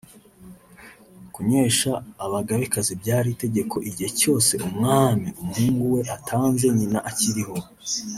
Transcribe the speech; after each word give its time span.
Kunywesha 1.33 1.91
abagabekazi 2.25 2.93
byari 3.01 3.27
itegeko 3.35 3.75
igihe 3.89 4.09
cyose 4.19 4.53
umwami 4.67 5.27
(umuhungu 5.41 5.83
we) 5.93 6.01
atanze 6.17 6.65
nyina 6.77 6.99
akiriho 7.09 7.55